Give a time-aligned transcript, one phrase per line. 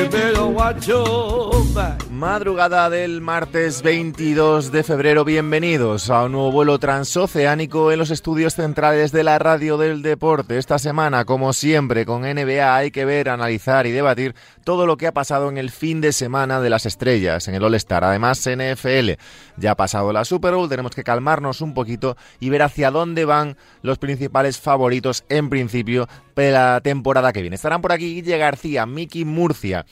[0.00, 2.09] You better watch your back.
[2.20, 8.56] Madrugada del martes 22 de febrero, bienvenidos a un nuevo vuelo transoceánico en los estudios
[8.56, 10.58] centrales de la radio del deporte.
[10.58, 15.06] Esta semana, como siempre, con NBA hay que ver, analizar y debatir todo lo que
[15.06, 18.04] ha pasado en el fin de semana de las estrellas, en el All-Star.
[18.04, 19.12] Además, NFL
[19.56, 23.24] ya ha pasado la Super Bowl, tenemos que calmarnos un poquito y ver hacia dónde
[23.24, 26.06] van los principales favoritos en principio
[26.36, 27.56] de la temporada que viene.
[27.56, 29.86] Estarán por aquí Guille García, Miki Murcia.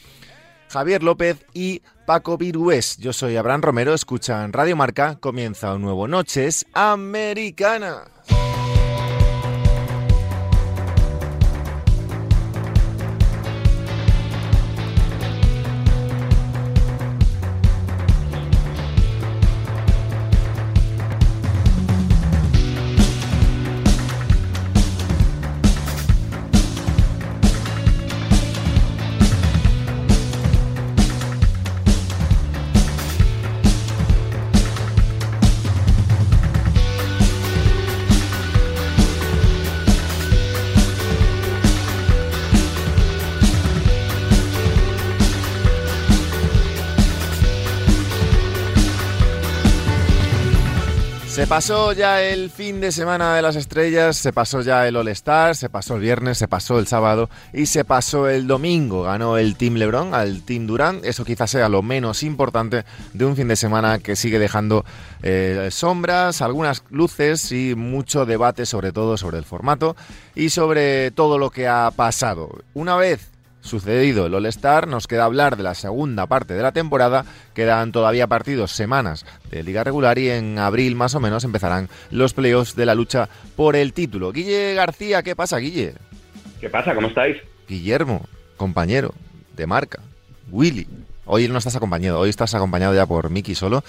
[0.69, 2.97] Javier López y Paco Virués.
[2.99, 8.05] Yo soy Abraham Romero, escuchan Radio Marca, comienza un nuevo Noches Americana.
[51.49, 55.71] Pasó ya el fin de semana de las estrellas, se pasó ya el All-Star, se
[55.71, 59.05] pasó el viernes, se pasó el sábado y se pasó el domingo.
[59.05, 61.05] Ganó el Team LeBron al Team Durant.
[61.07, 64.85] Eso quizás sea lo menos importante de un fin de semana que sigue dejando
[65.23, 69.97] eh, sombras, algunas luces y mucho debate sobre todo sobre el formato
[70.35, 72.51] y sobre todo lo que ha pasado.
[72.75, 77.25] Una vez sucedido el All-Star, nos queda hablar de la segunda parte de la temporada.
[77.55, 82.35] Quedan todavía partidos, semanas de liga regular y en abril más o menos empezarán los
[82.35, 84.33] playoffs de la lucha por el título.
[84.33, 85.95] Guille García, ¿qué pasa, Guille?
[86.61, 86.95] ¿Qué pasa?
[86.95, 87.37] ¿Cómo estáis?
[87.69, 88.27] Guillermo,
[88.57, 89.15] compañero
[89.57, 90.01] de marca.
[90.51, 90.87] Willy.
[91.27, 93.85] Hoy no estás acompañado, hoy estás acompañado ya por Miki solo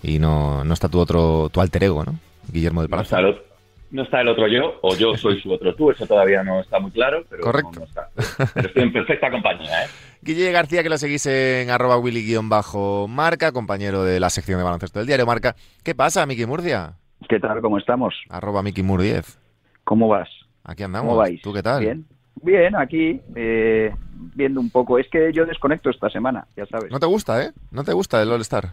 [0.00, 2.18] y no, no está tu otro, tu alter ego, ¿no?
[2.52, 3.20] Guillermo del Palacio.
[3.20, 3.53] No
[3.94, 6.80] no está el otro yo, o yo soy su otro tú, eso todavía no está
[6.80, 7.70] muy claro, pero Correcto.
[7.74, 8.10] No, no está.
[8.52, 9.88] Pero estoy en perfecta compañía, ¿eh?
[10.22, 15.06] Guille García, que lo seguís en arroba willy-marca, compañero de la sección de baloncesto del
[15.06, 15.54] diario Marca.
[15.82, 16.94] ¿Qué pasa, Miki Murcia?
[17.28, 17.60] ¿Qué tal?
[17.60, 18.14] ¿Cómo estamos?
[18.30, 19.38] Arroba Miki Mur 10.
[19.84, 20.28] ¿Cómo vas?
[20.64, 21.10] Aquí andamos.
[21.10, 21.40] ¿Cómo vais?
[21.42, 21.80] ¿Tú qué tal?
[21.80, 22.06] Bien.
[22.42, 23.94] Bien, aquí eh,
[24.34, 24.98] viendo un poco.
[24.98, 26.90] Es que yo desconecto esta semana, ya sabes.
[26.90, 27.52] No te gusta, ¿eh?
[27.70, 28.70] No te gusta el All-Star.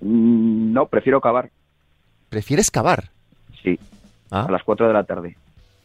[0.00, 1.50] Mm, no, prefiero cavar.
[2.28, 3.10] ¿Prefieres cavar?
[3.62, 3.78] Sí,
[4.32, 4.46] ¿Ah?
[4.48, 5.36] a las 4 de la tarde.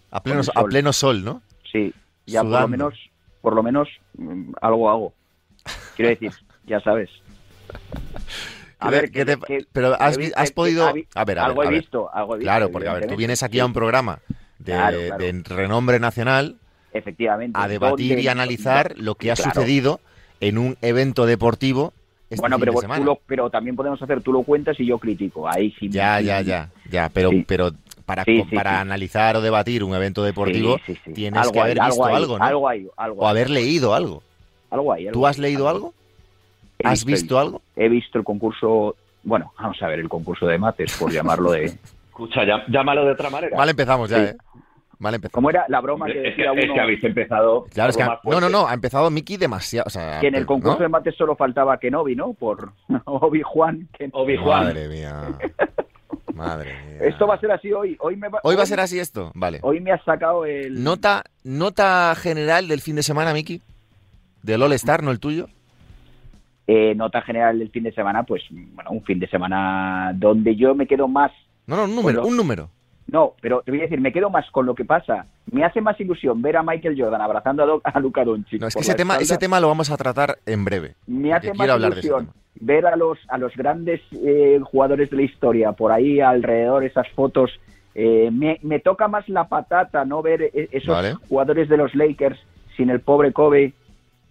[0.10, 0.66] A pleno, a sol.
[0.70, 1.42] pleno sol, ¿no?
[1.72, 1.94] Sí,
[2.26, 2.94] ya por lo menos,
[3.42, 5.14] por lo menos mm, algo hago.
[5.96, 6.32] Quiero decir,
[6.66, 7.10] ya sabes.
[8.80, 10.88] A ¿Qué- ver, qué te- que- pero has, que- has que- podido...
[10.88, 11.80] A ver, a ver, algo a he ver.
[11.82, 12.46] visto, algo he visto.
[12.50, 14.20] Claro, porque a ver, tú vienes aquí a un programa
[14.60, 15.24] de, Claro, claro.
[15.24, 16.56] de renombre nacional
[16.94, 17.60] Efectivamente.
[17.60, 19.52] a debatir ¿dónde- y analizar lo que ha Claro.
[19.54, 20.00] sucedido
[20.40, 21.94] en un evento deportivo
[22.30, 25.00] este Bueno, pero, vos- tú lo- pero también podemos hacer, tú lo cuentas y yo
[25.00, 25.48] critico.
[25.50, 25.90] Ahí sí.
[25.90, 27.46] Ya, ya, ya, ya, pero, Sí.
[27.48, 27.72] pero
[28.08, 28.78] para, Sí, co- sí, para sí.
[28.78, 31.14] analizar o debatir un evento deportivo Sí, sí, sí.
[31.14, 32.44] tienes Algo que haber hay, visto hay, algo, ¿no?
[32.44, 33.30] Algo hay, algo o hay.
[33.32, 34.24] haber leído algo.
[34.72, 35.94] Algo hay, algo ¿Tú has hay, leído algo?
[36.80, 37.62] He ¿Has visto algo?
[37.76, 41.66] He visto el concurso, bueno, vamos a ver, el concurso de mates, por llamarlo de...
[42.08, 43.56] Escucha, ya- llámalo de otra manera.
[43.58, 44.24] Vale, empezamos ya, Sí.
[44.32, 44.38] ¿eh?
[45.00, 45.34] Vale, empezamos.
[45.36, 46.74] ¿Cómo era la broma que Hombre, es, que, decía es uno?
[46.74, 47.66] que habéis empezado.
[47.74, 50.20] Claro, es que algo ha- más no, no, no, ha empezado Mickey demasiado, o sea,
[50.20, 50.84] Que en el concurso ¿no?
[50.84, 52.34] de mates solo faltaba Kenobi, ¿no?
[52.34, 52.72] Por
[53.06, 53.88] Obi-Juan.
[54.14, 54.64] Obi-Juan.
[54.64, 55.14] Madre mía.
[56.34, 56.98] Madre mía.
[57.08, 57.96] Esto va a ser así hoy.
[58.00, 59.60] Hoy me va, Hoy va a ser así esto, vale.
[59.62, 60.84] Hoy me has sacado el...
[60.84, 63.62] Nota, nota general del fin de semana, Miki.
[64.44, 65.48] Del All Star, no el tuyo.
[66.68, 70.76] eh, nota general del fin de semana, pues, bueno, un fin de semana donde yo
[70.76, 71.32] me quedo más
[71.66, 72.70] No, no, un número, un número.
[73.10, 75.28] No, pero te voy a decir, me quedo más con lo que pasa.
[75.50, 78.60] Me hace más ilusión ver a Michael Jordan abrazando a, Do- a Luka Doncic.
[78.60, 79.24] No, es que ese tema, espalda.
[79.24, 80.96] ese tema lo vamos a tratar en breve.
[81.08, 82.34] Me hace más quiero hablar de ese ilusión.
[82.62, 87.08] Ver a los a los grandes eh, jugadores de la historia por ahí alrededor, esas
[87.10, 87.52] fotos.
[87.96, 91.16] Eh, me, me toca más la patata no ver eh, esos Vale.
[91.28, 92.40] jugadores de los Lakers
[92.76, 93.74] sin el pobre Kobe,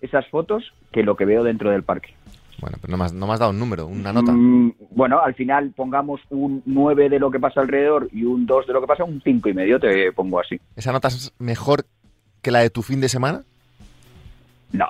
[0.00, 2.14] esas fotos, que lo que veo dentro del parque.
[2.60, 4.32] Bueno, pero no me has, no me has dado un número, una nota.
[4.32, 8.66] Mm, bueno, al final pongamos un 9 de lo que pasa alrededor y un 2
[8.66, 10.58] de lo que pasa, un cinco y medio te pongo así.
[10.74, 11.84] ¿Esa nota es mejor
[12.40, 13.42] que la de tu fin de semana?
[14.72, 14.86] No,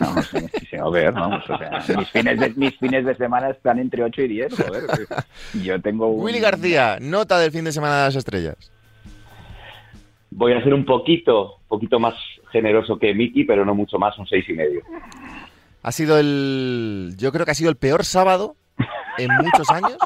[0.00, 0.38] no, sí,
[0.68, 4.02] sí, a ver, vamos, o sea, mis fines, de, mis fines de semana están entre
[4.02, 4.84] 8 y 10, joder.
[5.52, 6.24] que Yo tengo un...
[6.24, 8.56] Willy García, nota del fin de semana de las estrellas.
[10.30, 12.14] Voy a ser un poquito, poquito más
[12.50, 14.82] generoso que Miki, pero no mucho más, un seis y medio.
[15.82, 17.14] Ha sido el.
[17.16, 18.56] Yo creo que ha sido el peor sábado
[19.18, 19.98] en muchos años.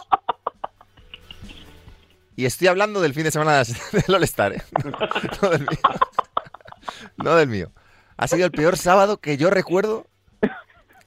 [2.34, 4.62] Y estoy hablando del fin de semana del All-Star, ¿eh?
[5.42, 5.78] No, del mío.
[7.16, 7.70] No del mío.
[8.16, 10.06] Ha sido el peor sábado que yo recuerdo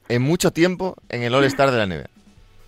[0.08, 2.10] en mucho tiempo en el All-Star de la NBA.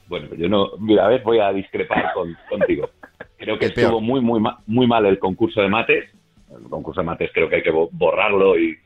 [0.08, 2.90] Bueno, yo no, mira, a ver, voy a discrepar con- contigo.
[3.38, 3.86] Creo que El peor.
[3.86, 6.10] estuvo muy, muy, ma- muy mal el concurso de mates.
[6.52, 8.78] El concurso de mates creo que hay que bo- borrarlo y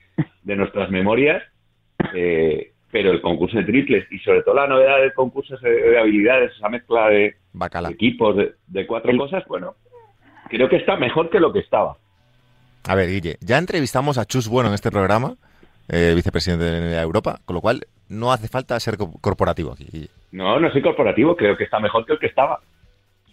[0.44, 1.42] de nuestras memorias.
[2.14, 6.52] Eh, pero el concurso de triples y sobre todo la novedad del concurso de habilidades,
[6.56, 7.36] esa mezcla de
[7.90, 9.76] equipos, de, de cuatro cosas, bueno,
[10.50, 11.98] creo que está mejor que lo que estaba.
[12.88, 15.36] A ver, Guille, ya entrevistamos a Chus Bueno en este programa,
[15.90, 19.72] eh, vicepresidente de la NBA Europa, con lo cual no hace falta ser co- corporativo
[19.74, 20.10] aquí.
[20.32, 22.60] No, no soy corporativo, creo que está mejor que el que estaba.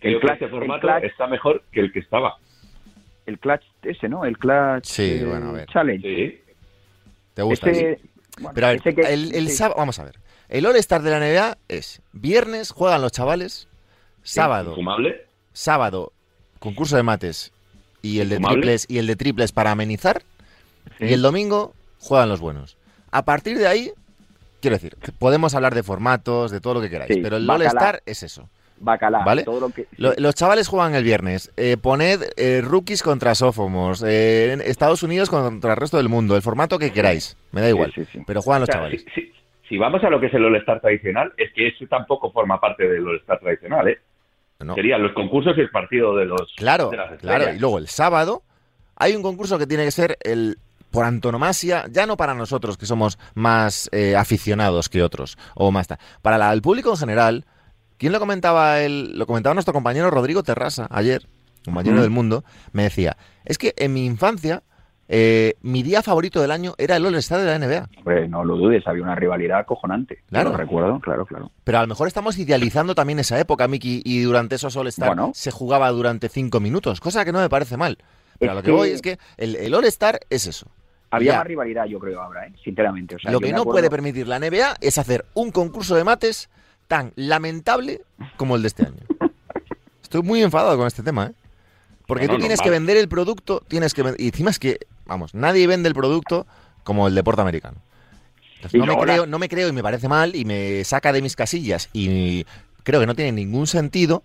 [0.00, 2.36] Creo que clutch- el formato clutch- está mejor que el que estaba.
[3.26, 4.24] El clutch ese, ¿no?
[4.24, 5.68] El clutch Sí, eh, bueno, a ver.
[5.68, 6.08] challenge.
[6.08, 6.40] Sí.
[7.34, 7.70] ¿Te gusta?
[7.70, 9.56] Bueno, Pero a ver, que- el, el sí.
[9.56, 10.18] sábado, vamos a ver.
[10.48, 13.68] El All-Star de la NBA es viernes juegan los chavales,
[14.22, 15.26] sábado, Infumable.
[15.52, 16.12] sábado
[16.58, 17.52] concurso de mates
[18.02, 20.22] y el de triples y el de triples para amenizar
[20.98, 21.06] Sí.
[21.06, 22.76] y el domingo juegan los buenos.
[23.10, 23.90] A partir de ahí,
[24.60, 27.48] quiero decir, podemos hablar de formatos, de todo lo que queráis, Sí, pero el.
[27.48, 28.48] All-Star es eso.
[28.84, 29.44] Bacalao, ¿Vale?
[29.44, 29.86] todo lo que...
[29.96, 31.52] Lo- los chavales juegan el viernes.
[31.56, 34.02] Eh, poned eh, rookies contra sophomores.
[34.04, 36.34] eh, Estados Unidos contra el resto del mundo.
[36.34, 37.36] El formato que queráis.
[37.52, 37.92] Me da igual.
[37.94, 38.18] sí, sí.
[38.26, 39.04] Pero juegan los O sea, chavales.
[39.68, 42.88] si, vamos a lo que es el All-Star tradicional, es que eso tampoco forma parte
[42.88, 44.00] del All-Star tradicional, ¿eh?
[44.58, 44.74] No.
[44.74, 47.52] Serían los concursos y el partido de los Claro, de las claro.
[47.54, 48.42] Y luego el sábado
[48.96, 50.58] hay un concurso que tiene que ser el
[50.92, 55.88] por antonomasia, ya no para nosotros que somos más eh, aficionados que otros o más
[56.22, 57.44] para la- el público en general.
[57.98, 58.80] ¿Quién lo comentaba?
[58.80, 61.26] El, lo comentaba nuestro compañero Rodrigo Terrasa ayer,
[61.64, 62.02] compañero Ujú.
[62.02, 64.62] del mundo, me decía, es que en mi infancia
[65.08, 67.88] eh, mi día favorito del año era el All-Star de la NBA.
[67.98, 70.22] Hombre, no lo dudes, había una rivalidad acojonante.
[70.30, 70.50] Claro.
[70.50, 71.50] Lo recuerdo, claro, claro.
[71.64, 75.32] Pero a lo mejor estamos idealizando también esa época, Miki, y durante esos All-Star Bueno.
[75.34, 77.98] se jugaba durante cinco minutos, cosa que no me parece mal.
[78.38, 80.66] Pero a lo que que- voy es que el, el All-Star es eso.
[81.12, 81.38] Había Ya.
[81.38, 82.52] más rivalidad, yo creo, ahora, ¿eh?
[82.64, 83.16] sinceramente.
[83.16, 86.04] O sea, lo que no acuerdo- puede permitir la NBA es hacer un concurso de
[86.04, 86.48] mates
[86.88, 88.00] tan lamentable
[88.36, 88.96] como el de este año.
[90.02, 91.32] Estoy muy enfadado con este tema, ¿eh?
[92.06, 94.78] Porque No, tú no, tienes que vender el producto, tienes que y encima es que,
[95.06, 96.46] vamos, nadie vende el producto
[96.82, 97.76] como el deporte americano.
[98.56, 101.22] Entonces, no, me creo, no me creo y me parece mal y me saca de
[101.22, 102.44] mis casillas y
[102.84, 104.22] creo que no tiene ningún sentido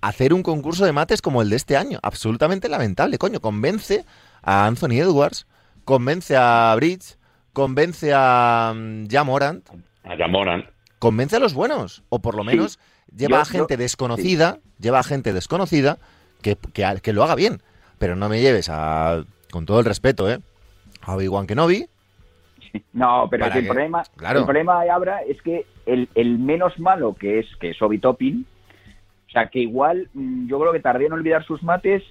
[0.00, 1.98] hacer un concurso de mates como el de este año.
[2.02, 3.40] Absolutamente lamentable, coño.
[3.40, 4.04] Convence
[4.42, 5.46] a Anthony Edwards,
[5.84, 7.16] convence a Bridge,
[7.52, 9.68] convence a mm, Ja Morant,
[10.04, 10.64] A Jamoran.
[10.98, 12.02] convence a los buenos.
[12.08, 12.78] O por lo menos
[13.14, 15.98] lleva Yo- a gente yo- desconocida, lleva a gente desconocida
[16.42, 17.62] que, que, que lo haga bien.
[17.98, 20.40] Pero no me lleves a, con todo el respeto, ¿eh?
[21.02, 21.86] A Obi-Wan Kenobi.
[22.92, 24.38] No, pero Para es que el que- problema, claro.
[24.40, 28.46] el problema Abra, es que el, el menos malo que es que es Obi Toppin,
[29.28, 32.02] o sea que igual mm, yo creo que tardé en olvidar sus mates,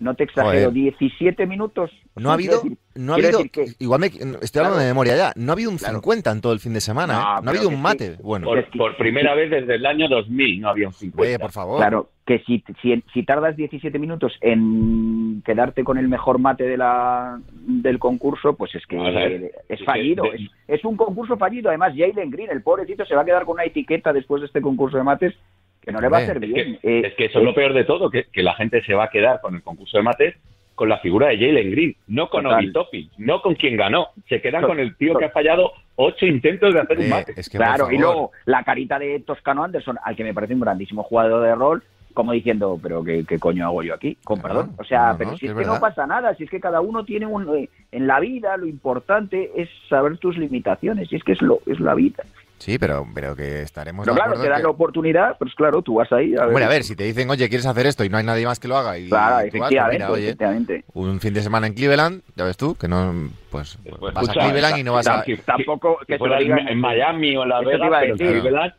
[0.00, 0.72] no te exagero, Joder.
[0.72, 1.90] 17 minutos.
[2.16, 4.78] No ha habido, decir- no ha habido, que- igual me, estoy hablando Claro.
[4.78, 5.94] de memoria ya, no ha habido un Claro.
[5.96, 7.40] 50 en todo el fin de semana, No, ¿eh?
[7.42, 7.80] No ha habido un sí.
[7.80, 8.16] mate.
[8.22, 11.22] Bueno, Por, primera vez desde el año 2000 no había un 50.
[11.22, 11.78] oye, por favor.
[11.78, 16.76] Claro, que si, si, si tardas 17 minutos en quedarte con el mejor mate de
[16.76, 19.52] la, del concurso, pues es que ver.
[19.68, 20.24] es fallido.
[20.68, 21.68] es un concurso fallido.
[21.68, 24.60] Además, Jalen Green, el pobrecito, se va a quedar con una etiqueta después de este
[24.60, 25.34] concurso de mates
[25.82, 26.78] que no le va a hacer Es bien.
[26.80, 28.94] que, Eh, es que eso es lo peor de todo, que, que la gente se
[28.94, 30.34] va a quedar con el concurso de mates
[30.80, 32.58] con la figura de Jalen Green, no con Total.
[32.58, 34.08] Obi Toppin, no con quien ganó.
[34.30, 37.34] Se quedan con el tío que ha fallado ocho intentos de hacer un mate.
[37.36, 40.60] es que, claro, y luego la carita de Toscano Anderson, al que me parece un
[40.60, 41.82] grandísimo jugador de rol,
[42.14, 44.16] como diciendo, pero ¿qué, qué coño hago yo aquí?
[44.24, 44.76] Con Claro, perdón.
[44.78, 46.60] O sea, no, pero si que es es que no pasa nada, si es que
[46.60, 47.54] cada uno tiene un...
[47.58, 51.60] eh, en la vida lo importante es saber tus limitaciones, y es que es, lo,
[51.66, 52.24] es la vida.
[52.60, 55.94] Sí, pero, pero que estaremos de claro, te dan que- la oportunidad, pues claro, tú
[55.94, 56.36] vas ahí.
[56.36, 58.04] A Hombre, a ver, si te dicen, oye, ¿quieres hacer esto?
[58.04, 58.98] Y no hay nadie más que lo haga.
[58.98, 62.58] Y Claro, tú vas, pues efectivamente, oye, un fin de semana en Cleveland, ya ves
[62.58, 65.24] tú, que no, pues, Pues, vas escucha, a Cleveland y no vas a...
[65.46, 67.76] Tampoco que si se fuera lo en- digan- en Miami o en Las Eso te
[67.76, 68.40] Vegas, iba a pero en decir.
[68.42, 68.72] Cleveland,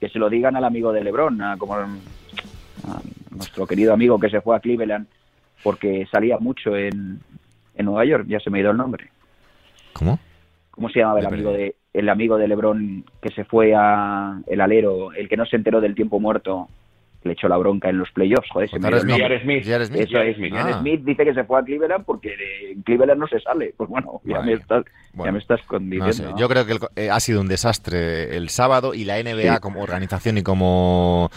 [0.00, 1.86] que se lo digan al amigo de LeBron, a- como a
[3.30, 5.06] nuestro querido amigo que se fue a Cleveland
[5.62, 7.20] porque salía mucho en,
[7.74, 9.10] en Nueva York, ya se me ha ido el nombre.
[9.92, 10.18] ¿Cómo?
[10.70, 14.60] ¿Cómo se llamaba el amigo de el amigo de LeBron que se fue a el
[14.60, 16.68] alero, el que no se enteró del tiempo muerto,
[17.24, 19.04] le echó la bronca en los playoffs, joder, se me Smith.
[19.10, 19.40] nombre.
[19.40, 19.66] Smith.
[19.66, 20.36] Eso es.
[20.54, 20.78] Ah.
[20.80, 23.74] Smith dice que se fue a Cleveland porque de en Cleveland no se sale.
[23.76, 24.46] Pues bueno, ya, Vaya.
[24.46, 25.60] me estás, Bueno, ya me estás
[26.22, 29.54] No yo creo que el eh, ha sido un desastre el sábado y la NBA
[29.54, 29.60] Sí.
[29.60, 31.30] como organización y como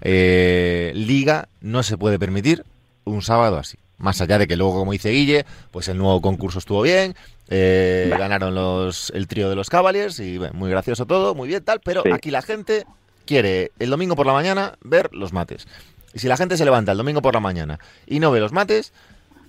[0.00, 2.64] eh, liga no se puede permitir
[3.04, 3.78] un sábado así.
[3.98, 7.14] Más allá de que luego, como dice Guille, pues el nuevo concurso estuvo bien,
[7.48, 11.62] eh, ganaron los el trío de los Cavaliers y bueno, muy gracioso todo, muy bien
[11.64, 12.10] tal, pero Sí.
[12.12, 12.84] aquí la gente
[13.24, 15.66] quiere el domingo por la mañana ver los mates.
[16.14, 18.52] Y si la gente se levanta el domingo por la mañana y no ve los
[18.52, 18.92] mates,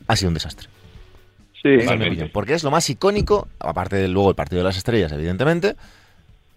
[0.07, 0.67] ha sido un desastre.
[1.63, 5.11] Sí, opinión, porque es lo más icónico, aparte de luego el partido de las estrellas,
[5.11, 5.75] evidentemente,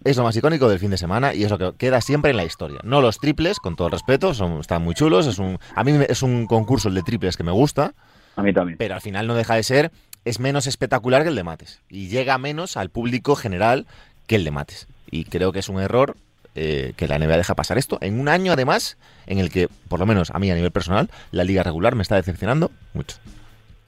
[0.05, 2.37] es lo más icónico del fin de semana y es lo que queda siempre en
[2.37, 2.81] la historia.
[2.85, 5.93] No los triples, con todo el respeto, son, están muy chulos, es un, a mí
[6.09, 7.95] es un concurso el de triples que me gusta,
[8.37, 8.79] a mí también.
[8.79, 9.91] pero al final no deja de ser,
[10.25, 13.87] es menos espectacular que el de mates y llega menos al público general
[14.27, 14.89] que el de mates.
[15.11, 16.17] Y creo que es un error
[16.55, 20.01] eh, que la NBA deja pasar esto en un año además en el que, por
[20.01, 23.19] lo menos a mí a nivel personal, la liga regular me está decepcionando mucho.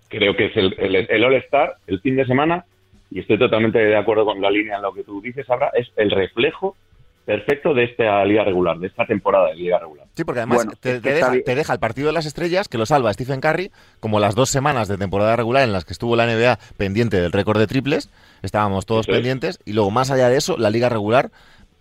[0.08, 2.64] Creo que es el, el, el All-Star, el fin de semana,
[3.10, 5.90] y estoy totalmente de acuerdo con la línea en lo que tú dices, Abra, es
[5.96, 6.76] el reflejo
[7.24, 10.06] perfecto de esta liga regular, de esta temporada de liga regular.
[10.14, 12.86] Sí, porque además Bueno, te, deja, te deja el partido de las estrellas que lo
[12.86, 16.26] salva Stephen Curry, como las dos semanas de temporada regular en las que estuvo la
[16.26, 18.10] NBA pendiente del récord de triples,
[18.42, 21.30] estábamos todos pendientes, y luego más allá de eso, la liga regular,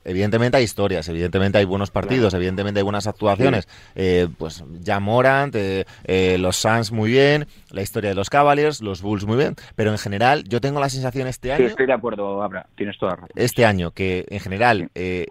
[0.06, 5.56] evidentemente hay historias, evidentemente hay buenos partidos, evidentemente hay buenas actuaciones, eh, pues ya Morant,
[5.56, 9.56] eh, eh, los Suns muy bien, la historia de los Cavaliers, los Bulls muy bien,
[9.76, 12.98] pero en general yo tengo la sensación este Sí, año, estoy de acuerdo, Abra, tienes
[12.98, 13.30] toda razón.
[13.36, 15.28] este año, que en general eh,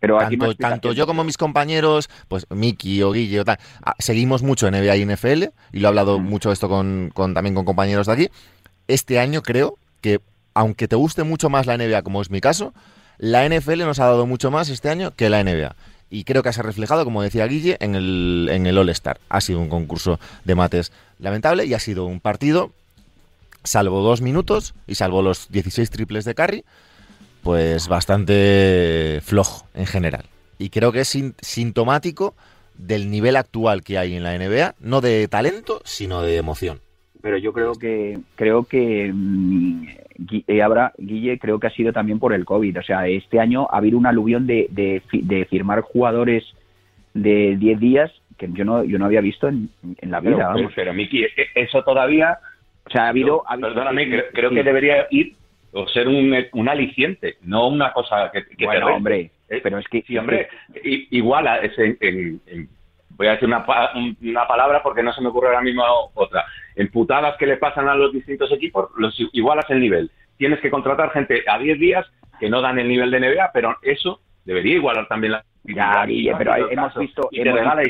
[0.00, 4.42] Pero aquí tanto, yo como mis compañeros, pues Miki o Guille o tal, ah, seguimos
[4.42, 6.22] mucho NBA y NFL, y lo he hablado Mm.
[6.24, 8.28] mucho esto con, con- también con compañeros de aquí.
[8.88, 10.20] Este año creo que,
[10.54, 12.72] aunque te guste mucho más la NBA, como es mi caso,
[13.20, 15.76] la NFL nos ha dado mucho más este año que la NBA.
[16.10, 19.20] Y creo que se ha reflejado, como decía Guille, en el, en el All-Star.
[19.28, 22.72] Ha sido un concurso de mates lamentable y ha sido un partido,
[23.62, 26.64] salvo dos minutos y salvo los 16 triples de Curry,
[27.44, 30.24] pues bastante flojo en general.
[30.58, 32.34] Y creo que es sin- sintomático
[32.74, 36.80] del nivel actual que hay en la NBA, no de talento, sino de emoción.
[37.22, 39.86] Pero yo creo que creo que mm,
[40.18, 43.66] Gui- eh, Guille creo que ha sido también por el COVID o sea este año
[43.70, 46.44] ha habido una aluvión de, de, de firmar jugadores
[47.14, 50.48] de 10 días que yo no yo no había visto en, en la vida Pero,
[50.48, 50.72] vamos.
[50.74, 52.38] pero, Miki, e- eso todavía,
[52.86, 54.56] o sea ha habido, yo- ha habido- perdóname, creo, creo sí.
[54.56, 55.34] que debería ir
[55.72, 59.86] o ser un, un aliciente, no una cosa que, que bueno hombre Eh, pero es
[59.88, 60.48] que Sí, hombre,
[61.10, 62.68] igual a- es en- en- en-
[63.20, 63.62] voy a decir una,
[64.22, 65.84] una palabra porque no se me ocurre ahora mismo
[66.14, 66.42] otra.
[66.74, 70.10] En putadas que le pasan a los distintos equipos, los igualas el nivel.
[70.38, 72.06] Tienes que contratar gente a 10 días
[72.38, 76.34] que no dan el nivel de NBA, pero eso debería igualar también la Ya, Guille,
[76.38, 77.82] pero hemos visto- y te, regala,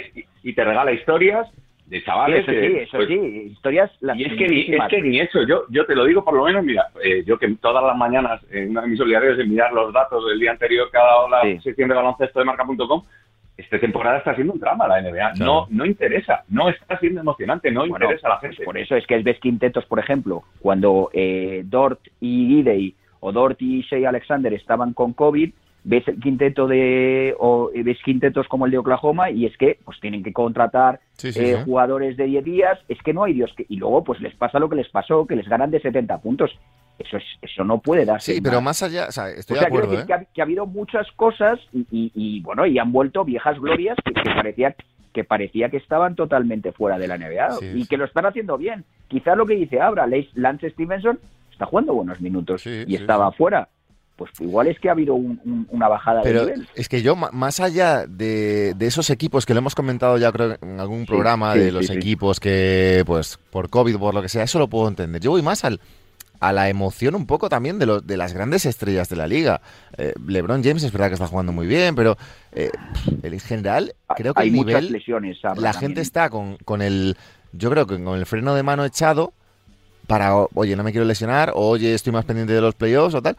[0.43, 1.47] y te regala historias
[1.87, 3.15] de Sí, chavales eso sí eso pues, sí
[3.53, 6.25] historias las y es que, ni, es que ni eso, yo, yo te lo digo
[6.25, 9.37] por lo menos, mira, eh, yo que todas las mañanas en una de mis solidarios
[9.39, 11.61] de mirar los datos del día anterior cada la Sí.
[11.61, 13.05] sección de baloncesto de marca.com,
[13.61, 15.33] esta temporada está siendo un drama la NBA.
[15.33, 15.37] Claro.
[15.39, 18.65] No, no interesa, no está siendo emocionante, no Bueno, interesa a la gente.
[18.65, 23.61] por eso es que ves quintetos, por ejemplo, cuando eh, Dort y Gidey o Dort
[23.63, 25.51] y Shea Alexander estaban con COVID,
[25.83, 29.79] ves el quinteto de o eh, ves quintetos como el de Oklahoma y es que
[29.85, 31.63] pues tienen que contratar Sí, sí, eh, sí.
[31.65, 34.59] jugadores de 10 días, es que no hay Dios que y luego pues les pasa
[34.59, 36.51] lo que les pasó, que les ganan de 70 puntos.
[37.01, 38.35] Eso es eso no puede darse.
[38.35, 40.05] Sí, pero más allá, o sea, estoy o sea, de acuerdo, ¿eh?
[40.07, 43.59] que, ha, que ha habido muchas cosas y, y- y, bueno, y han vuelto viejas
[43.59, 44.77] glorias que, que parecía
[45.13, 48.57] que parecía que estaban totalmente fuera de la NBA Sí, y que lo están haciendo
[48.57, 48.85] bien.
[49.09, 51.19] Quizás lo que dice Abra, Lance Stevenson
[51.51, 53.69] está jugando buenos minutos Sí, y sí, estaba fuera.
[54.15, 56.69] Pues igual es que ha habido un- un- una bajada Pero de nivel.
[56.77, 60.57] es que yo, más allá de, de esos equipos que lo hemos comentado ya creo
[60.63, 64.59] en algún programa, de los equipos que, pues, por COVID, por lo que sea, eso
[64.61, 65.21] lo puedo entender.
[65.23, 65.81] Yo voy más al,
[66.41, 69.61] a la emoción un poco también de, los de las grandes estrellas de la liga.
[69.97, 72.17] Eh, LeBron James es verdad que está jugando muy bien, pero
[72.53, 72.71] eh,
[73.23, 75.39] en general creo que Hay el muchas nivel, lesiones.
[75.43, 75.75] La también.
[75.75, 77.17] gente está con, con el,
[77.53, 79.33] yo creo que con el freno de mano echado
[80.07, 83.23] para, oye, no me quiero lesionar, o, oye, estoy más pendiente de los playoffs o
[83.23, 83.37] tal.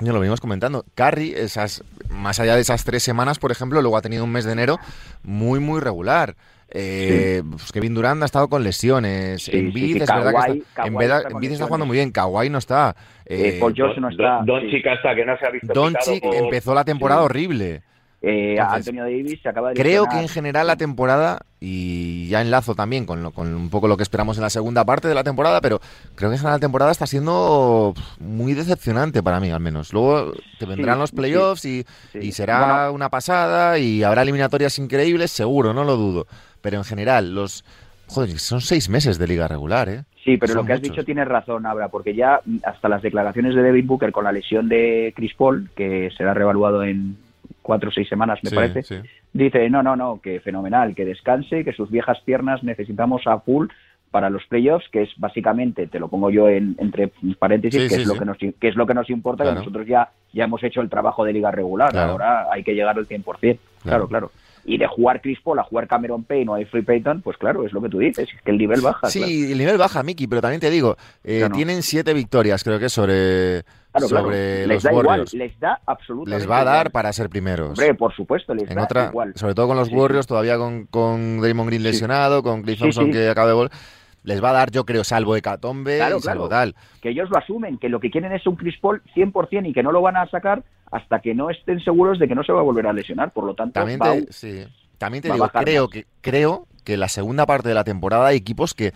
[0.00, 0.84] Ya lo venimos comentando.
[0.94, 4.44] Curry, esas, más allá de esas tres semanas, por ejemplo, luego ha tenido un mes
[4.44, 4.78] de enero
[5.22, 6.36] muy, muy regular.
[6.70, 9.42] Eh, pues Kevin Durant ha estado con lesiones.
[9.44, 12.10] Sí, sí, sí, es verdad Kawhi- que está, Kawhi Embiid, está jugando muy bien.
[12.10, 12.94] Kawhi no está.
[13.24, 14.40] Eh, Eh, Paul George no está.
[14.44, 14.70] Don sí.
[14.70, 17.24] Chica está que no se ha visto Doncic por- empezó la temporada Sí.
[17.26, 17.82] horrible.
[18.20, 22.74] Eh, Antonio Davis se acaba de Creo que en general la temporada, y ya enlazo
[22.74, 25.60] también con, con un poco lo que esperamos en la segunda parte de la temporada,
[25.60, 25.78] pero
[26.16, 29.92] creo que en general la temporada está siendo muy decepcionante para mí, al menos.
[29.92, 31.86] Luego te vendrán los playoffs y,
[32.32, 36.26] será una pasada y habrá eliminatorias increíbles, seguro, no lo dudo.
[36.60, 37.64] Pero en general, los.
[38.06, 40.04] Joder, son seis meses de liga regular, ¿eh?
[40.24, 43.62] Sí, pero lo que has dicho tienes razón, Abra, porque ya hasta las declaraciones de
[43.62, 47.16] David Booker con la lesión de Chris Paul, que será revaluado en
[47.62, 51.72] cuatro o seis semanas, me parece, dice, no, no, no, que fenomenal, que descanse, que
[51.72, 53.68] sus viejas piernas necesitamos a full
[54.10, 58.06] para los playoffs, que es básicamente, te lo pongo yo en, entre paréntesis, que, es
[58.06, 60.80] lo que, nos, que es lo que nos importa, que nosotros ya, ya hemos hecho
[60.80, 63.58] el trabajo de liga regular, ahora hay que llegar al 100%.
[63.82, 64.30] Claro, claro.
[64.68, 67.64] Y de jugar Chris Paul a jugar Cameron Payne o a Free Payton, pues claro,
[67.64, 69.08] es lo que tú dices, es que el nivel baja.
[69.08, 72.90] Sí, el nivel baja, Miki, pero también te digo, eh, tienen siete victorias, creo que
[72.90, 73.64] sobre,
[73.98, 75.32] sobre los les Warriors.
[75.32, 77.70] les da absolutamente Les va a dar para ser primeros.
[77.70, 79.32] Hombre, por supuesto, les da otra, igual.
[79.36, 83.28] Sobre todo con los Warriors, todavía con, con Draymond Green lesionado, con Cliff Thompson que
[83.28, 83.72] acaba de volver
[84.24, 86.74] les va a dar, yo creo, salvo Hecatombe y salvo tal.
[87.00, 89.82] Que ellos lo asumen, que lo que quieren es un Chris Paul 100% y que
[89.82, 92.60] no lo van a sacar hasta que no estén seguros de que no se va
[92.60, 93.32] a volver a lesionar.
[93.32, 94.64] Por lo tanto, también te, sí.
[94.98, 98.74] también te digo, creo que, creo que la segunda parte de la temporada hay equipos
[98.74, 98.92] que,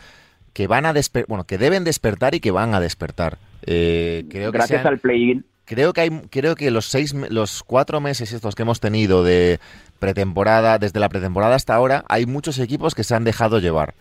[0.52, 0.94] que van a
[1.28, 3.38] bueno, que deben despertar y que van a despertar.
[3.66, 5.44] Eh, creo Gracias al play-in.
[5.64, 9.60] Creo que hay, creo que los seis, los cuatro meses estos que hemos tenido de
[10.00, 13.94] pretemporada, desde la pretemporada hasta ahora, hay muchos equipos que se han dejado llevar.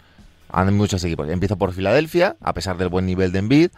[0.51, 1.29] Hay muchos equipos.
[1.29, 3.71] Empiezo por Filadelfia, a pesar del buen nivel de Embiid.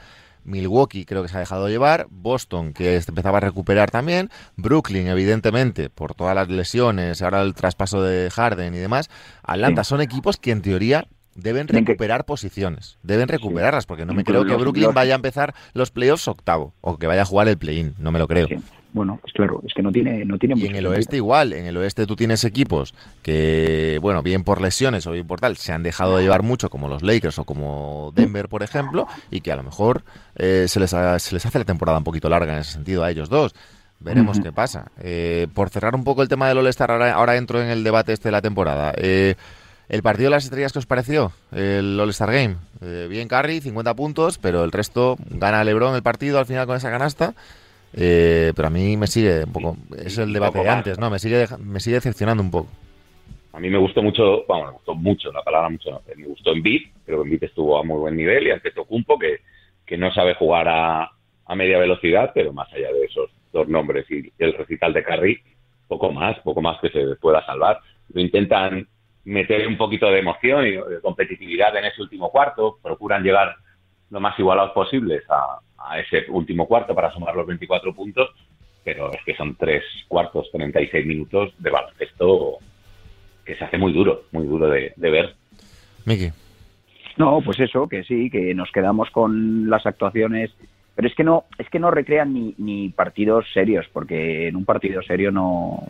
[0.46, 5.90] Milwaukee creo que se ha dejado llevar, Boston que empezaba a recuperar también, Brooklyn evidentemente
[5.90, 9.10] por todas las lesiones, ahora el traspaso de Harden y demás,
[9.42, 14.44] Atlanta son equipos que en teoría deben recuperar posiciones, deben recuperarlas porque no me creo
[14.44, 17.96] que Brooklyn vaya a empezar los playoffs octavo o que vaya a jugar el play-in,
[17.98, 18.48] no me lo creo
[18.94, 21.66] bueno, es claro, es que no tiene, no tiene Y en el oeste igual, en
[21.66, 25.74] el oeste tú tienes equipos que, bueno, bien por lesiones o bien por tal, se
[25.74, 29.52] han dejado de llevar mucho, como los Lakers o como Denver, por ejemplo, y que
[29.52, 30.04] a lo mejor
[30.36, 33.10] eh, se, les se les hace la temporada un poquito larga en ese sentido a
[33.10, 33.56] ellos dos.
[34.00, 34.92] Veremos qué pasa.
[35.02, 38.28] Eh, por cerrar un poco el tema del All-Star, ahora, entro en el debate este
[38.28, 38.94] de la temporada.
[38.98, 39.36] Eh,
[39.88, 41.32] ¿El partido de las estrellas qué os pareció?
[41.52, 42.58] El All-Star Game.
[43.08, 46.92] bien Curry, 50 puntos, pero el resto gana LeBron el partido al final con esa
[46.92, 47.34] canasta.
[47.96, 51.10] Eh, pero a mí me sigue un poco, es el debate de antes, ¿no?
[51.10, 52.70] Me sigue, me sigue decepcionando un poco.
[53.54, 56.64] A mí me gustó mucho, bueno, me gustó mucho, la palabra mucho, me gustó en
[56.64, 59.42] beat, creo que en beat estuvo a muy buen nivel y ante Tocumpo que,
[59.86, 61.12] que no sabe jugar a,
[61.46, 65.40] a media velocidad, pero más allá de esos dos nombres y el recital de Carry,
[65.88, 67.80] poco más, poco más que se pueda salvar.
[68.12, 68.88] Lo intentan
[69.26, 73.56] meter un poquito de emoción y de competitividad en ese último cuarto, procuran llegar
[74.10, 78.30] lo más igualados posibles a, a ese último cuarto para sumar los 24 puntos,
[78.84, 82.58] pero es que son tres cuartos, 36 minutos de baloncesto
[83.46, 85.36] que se hace muy duro, muy duro de, ver.
[86.06, 86.30] Miki.
[87.18, 90.52] No, pues eso, que sí, que nos quedamos con las actuaciones,
[90.96, 94.66] pero es que no, es que no recrean ni, ni partidos serios, porque en un
[94.66, 95.86] partido serio no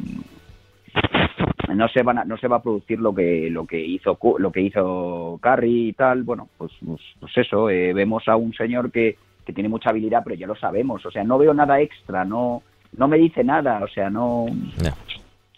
[1.74, 4.62] no se van no se va a producir lo que lo que hizo lo que
[4.62, 9.18] hizo Curry y tal bueno pues pues, pues eso eh, vemos a un señor que
[9.46, 11.06] que tiene mucha habilidad, pero ya lo sabemos.
[11.06, 12.64] O sea, no veo nada extra, no,
[12.98, 14.46] no me dice nada, o sea, no...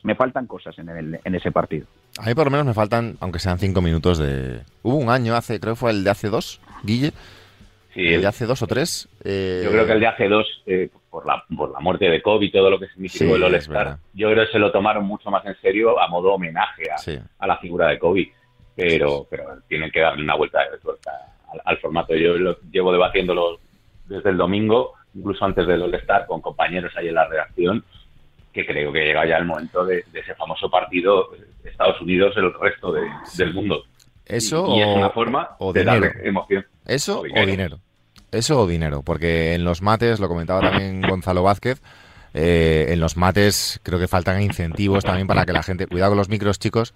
[0.04, 1.88] Me faltan cosas en, el, en ese partido.
[2.19, 4.62] A mí por lo menos me faltan, aunque sean cinco minutos de...
[4.84, 7.12] Hubo un año hace, creo que fue el de hace dos, Guille.
[7.93, 9.08] Sí, el de hace dos o tres.
[9.24, 12.21] Eh, yo creo que el de hace dos, eh, por, la, por la muerte de
[12.21, 15.32] Kobe y todo lo que significó el All-Star, yo creo que se lo tomaron mucho
[15.32, 16.98] más en serio a modo homenaje a,
[17.39, 18.32] a la figura de Kobe.
[18.76, 21.12] Pero, pero tienen que darle una vuelta de tuerca
[21.52, 22.13] al, al, formato.
[22.13, 23.60] Yo lo, llevo debatiéndolo
[24.07, 27.83] desde el domingo, incluso antes del All-Star, con compañeros ahí en la redacción,
[28.53, 31.29] que creo que llega ya el momento de, ese famoso partido
[31.63, 33.83] Estados Unidos el resto del mundo.
[34.25, 36.05] Eso y, es una forma o de dinero.
[36.05, 36.65] darle emoción.
[36.85, 37.79] Eso o dinero.
[38.31, 41.81] Eso o dinero, porque en los mates, lo comentaba también Gonzalo Vázquez,
[42.33, 46.17] eh, en los mates creo que faltan incentivos también para que la gente, cuidado con
[46.17, 46.93] los micros chicos,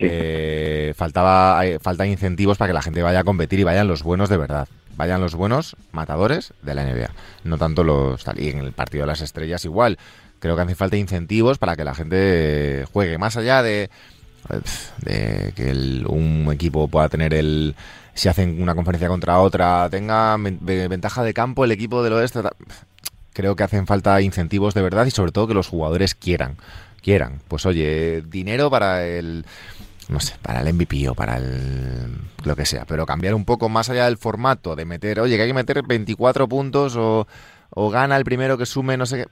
[0.00, 4.28] eh, faltaba, faltan incentivos para que la gente vaya a competir y vayan los buenos
[4.28, 7.10] de verdad vayan los buenos matadores de la NBA,
[7.44, 8.40] no tanto los tal.
[8.40, 9.98] Y en el partido de las estrellas igual.
[10.38, 13.90] Creo que hace falta incentivos para que la gente juegue más allá de,
[15.02, 17.74] de que un equipo pueda tener el
[18.14, 22.40] si hacen una conferencia contra otra tenga ventaja de campo el equipo del oeste
[23.32, 26.56] creo que hacen falta incentivos de verdad y sobre todo que los jugadores quieran
[27.02, 29.44] quieran pues oye dinero para el
[30.08, 33.68] no sé, para el MVP o para el lo que sea, pero cambiar un poco
[33.68, 37.26] más allá del formato, de meter, oye, que hay que meter 24 puntos o,
[37.70, 39.26] o gana el primero que sume, no sé qué.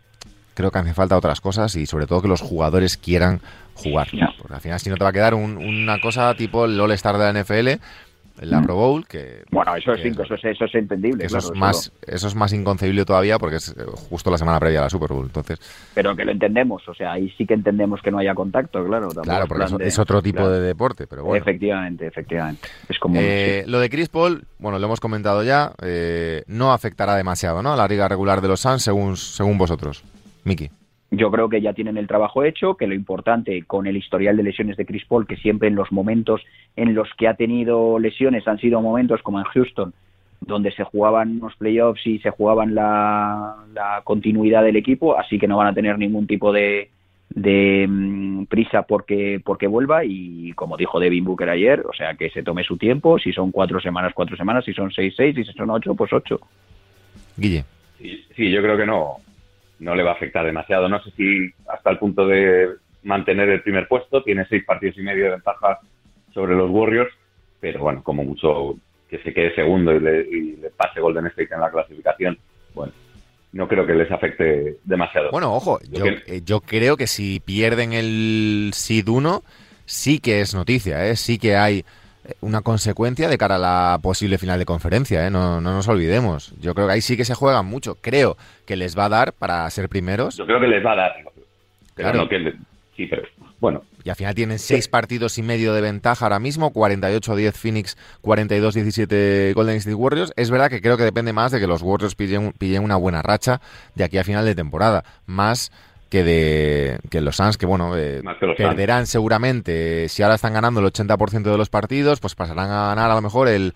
[0.54, 3.40] creo que hace falta otras cosas y sobre todo que los jugadores quieran
[3.74, 4.08] jugar.
[4.38, 7.18] Porque al final si no te va a quedar un- una cosa tipo el All-Star
[7.18, 7.80] de la NFL,
[8.40, 8.62] la.
[8.62, 11.24] Pro Bowl, que, Bueno, eso es, que- eso es, eso es entendible.
[11.24, 14.58] eso, claro, es más, eso es más inconcebible todavía porque es eh, justo la semana
[14.58, 15.24] previa a la Super Bowl.
[15.26, 15.58] Entonces,
[15.94, 19.08] Pero que lo entendemos, o sea, ahí sí que entendemos que no haya contacto, claro.
[19.10, 20.50] claro, es porque de- es otro tipo claro.
[20.52, 21.40] de deporte, pero bueno.
[21.42, 22.68] Efectivamente, efectivamente.
[22.88, 23.16] Es como...
[23.20, 23.70] Eh, sí.
[23.70, 27.72] Lo de Chris Paul, bueno, lo hemos comentado ya, eh, no afectará demasiado, ¿no?
[27.72, 30.02] A la liga regular de los Suns, según, según vosotros.
[30.44, 30.70] Miki.
[31.16, 34.42] Yo creo que ya tienen el trabajo hecho, que lo importante con el historial de
[34.42, 36.42] lesiones de Chris Paul, que siempre en los momentos
[36.76, 39.92] en los que ha tenido lesiones han sido momentos como en Houston,
[40.40, 45.46] donde se jugaban unos playoffs y se jugaban la, la continuidad del equipo, así que
[45.46, 46.90] no van a tener ningún tipo de,
[47.30, 52.30] de mm, prisa porque, porque vuelva y como dijo Devin Booker ayer, o sea, que
[52.30, 55.44] se tome su tiempo, si son cuatro semanas, cuatro semanas, si son seis, seis, y
[55.44, 56.40] si son ocho, pues ocho.
[57.36, 57.64] Guille.
[57.98, 59.18] Sí, sí, yo creo que no,
[59.78, 60.88] no le va a afectar demasiado.
[60.88, 62.68] No sé si hasta el punto de
[63.02, 65.78] mantener el primer puesto, tiene seis partidos y medio de ventaja
[66.32, 67.12] sobre los Warriors,
[67.60, 68.76] pero bueno, como mucho
[69.08, 72.38] que se quede segundo y le, y le pase Golden State en la clasificación,
[72.74, 72.92] bueno,
[73.52, 75.30] no creo que les afecte demasiado.
[75.30, 79.42] Bueno, ojo, Yo yo, que- eh, yo creo que si pierden el Seed 1,
[79.84, 81.14] sí que es noticia, ¿eh?
[81.16, 81.84] Sí que hay
[82.40, 85.30] una consecuencia de cara a la posible final de conferencia, ¿eh?
[85.30, 86.52] No, no nos olvidemos.
[86.60, 87.96] Yo creo que ahí sí que se juegan mucho.
[88.00, 90.36] Creo que les va a dar para ser primeros.
[90.36, 91.12] Yo creo que les va a dar,
[91.94, 92.18] pero Claro.
[92.24, 92.54] no que le-
[92.96, 93.22] sí, pero
[93.60, 97.96] bueno, Y al final tienen seis partidos y medio de ventaja ahora mismo, 48-10 Phoenix,
[98.20, 100.32] 42-17 Golden State Warriors.
[100.36, 103.22] Es verdad que creo que depende más de que los Warriors pillen, pillen una buena
[103.22, 103.60] racha
[103.94, 105.72] de aquí a final de temporada, más
[106.14, 108.56] que de que los Suns, que bueno, eh, que Suns.
[108.56, 113.10] perderán seguramente, si ahora están ganando el 80% de los partidos, pues pasarán a ganar
[113.10, 113.74] a lo mejor el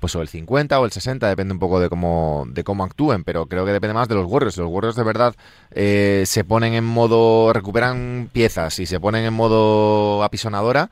[0.00, 3.22] pues o el 50 o el 60, depende un poco de cómo, de cómo actúen,
[3.22, 4.56] pero creo que depende más de los Warriors.
[4.56, 5.34] Los Warriors de verdad
[5.72, 10.88] eh, se ponen en modo, recuperan piezas y se ponen en modo apisonadora,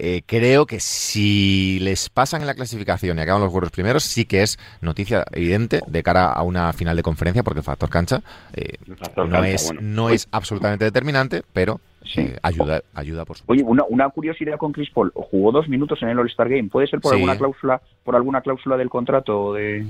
[0.00, 4.24] eh, creo que si les pasan en la clasificación y acaban los Warriors primeros, sí
[4.24, 8.22] que es noticia evidente de cara a una final de conferencia, porque el factor cancha
[8.54, 9.80] eh, el factor no, cancha, es, bueno.
[9.82, 12.20] no es absolutamente determinante, pero Sí.
[12.22, 13.52] eh, ayuda, ayuda por supuesto.
[13.64, 15.12] Oye, una, una curiosidad con Chris Paul.
[15.14, 16.68] Jugó dos minutos en el All-Star Game.
[16.70, 17.16] ¿Puede ser por Sí.
[17.16, 19.52] alguna cláusula por alguna cláusula del contrato?
[19.52, 19.84] De...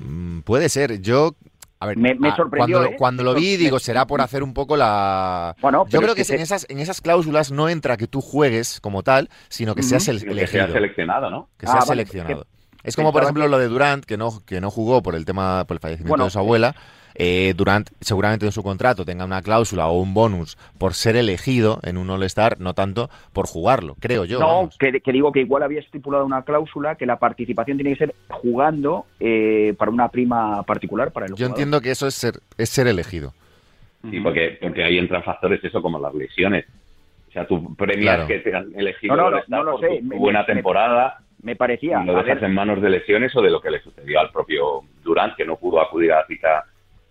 [0.00, 1.00] Mm, Puede ser.
[1.02, 1.34] Yo.
[1.84, 2.96] A ver, Me- me ah, sorprendió, Cuando, lo- ¿eh?
[2.98, 5.54] cuando lo vi, me- digo, será por hacer un poco la.
[5.60, 8.22] Bueno, Yo creo es que, que en, esas, en esas cláusulas no entra que tú
[8.22, 10.64] juegues como tal, sino que seas el, Sino que elegido.
[10.64, 11.50] sea seleccionado, ¿no?
[11.58, 12.46] que Ah, seas vale, seleccionado.
[12.82, 15.14] es Es como, por ejemplo, que- lo de Durant, que no, que no jugó por
[15.14, 16.74] el tema, por el fallecimiento Bueno, de su abuela.
[16.78, 16.80] Eh,
[17.56, 21.96] Durant seguramente en su contrato tenga una cláusula o un bonus por ser elegido en
[21.96, 24.40] un All-Star, no tanto por jugarlo, creo yo.
[24.40, 27.98] no, que, que digo que igual había estipulado una cláusula que la participación tiene que
[28.06, 31.50] ser jugando eh, para una prima particular para el Yo jugador.
[31.52, 33.32] entiendo que eso es ser, es ser elegido.
[34.10, 36.66] Sí, porque, porque ahí entran factores, eso como las lesiones.
[37.28, 38.26] O sea, tú premias Claro.
[38.28, 40.02] que te han elegido No, no, el no, All-Star no lo por sé.
[40.10, 42.02] tu buena me- temporada Me parecía.
[42.02, 44.30] y lo dejas ver, en manos de lesiones o de lo que le sucedió al
[44.30, 46.64] propio Durant, que no pudo acudir a la cita,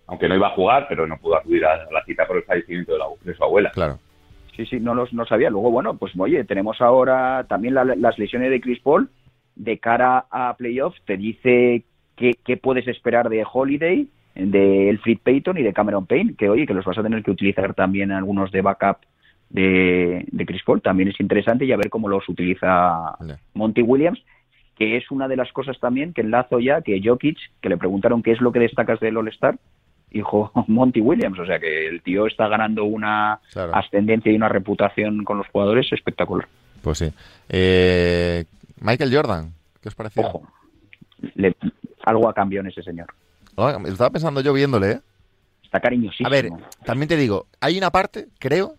[0.06, 2.92] aunque no iba a jugar, pero no pudo acudir a la cita por el fallecimiento
[2.92, 3.70] de, la- de su abuela.
[3.70, 3.98] Claro.
[4.56, 5.50] Sí, sí, no, los, no sabía.
[5.50, 9.08] Luego, bueno, pues oye, tenemos ahora también la- las lesiones de Chris Paul
[9.56, 11.00] de cara a playoffs.
[11.04, 11.84] Te dice
[12.16, 16.66] qué, qué puedes esperar de Holiday, de Elfrid Payton y de Cameron Payne, que oye,
[16.66, 18.98] que los vas a tener que utilizar también algunos de backup
[19.50, 20.82] de, de Chris Paul.
[20.82, 23.16] También es interesante y a ver cómo los utiliza.
[23.54, 24.22] Monty Williams,
[24.76, 28.22] que es una de las cosas también que enlazo ya, que Jokic, que le preguntaron
[28.22, 29.56] qué es lo que destacas del All-Star,
[30.14, 33.74] dijo Monty Williams, o sea que el tío está ganando una Claro.
[33.74, 36.48] ascendencia y una reputación con los jugadores espectacular.
[36.82, 37.12] Pues sí.
[37.48, 38.44] Eh,
[38.80, 40.22] Michael Jordan, ¿qué os pareció?
[40.22, 40.42] Ojo,
[41.34, 41.56] le-
[42.04, 43.06] algo ha cambiado en ese señor.
[43.80, 45.00] Me estaba pensando yo viéndole, ¿eh?
[45.62, 46.26] Está cariñosísimo.
[46.26, 46.50] A ver,
[46.84, 48.74] también te digo, hay una parte, creo,